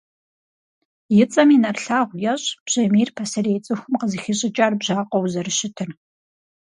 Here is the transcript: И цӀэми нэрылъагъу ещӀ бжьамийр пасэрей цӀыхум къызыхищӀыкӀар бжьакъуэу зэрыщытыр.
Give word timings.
И 1.21 1.23
цӀэми 1.31 1.57
нэрылъагъу 1.63 2.21
ещӀ 2.33 2.47
бжьамийр 2.65 3.09
пасэрей 3.15 3.59
цӀыхум 3.65 3.93
къызыхищӀыкӀар 3.99 4.73
бжьакъуэу 4.79 5.29
зэрыщытыр. 5.31 5.89